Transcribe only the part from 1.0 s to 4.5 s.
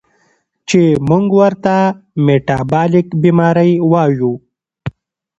مونږ ورته ميټابالک بیمارۍ وايو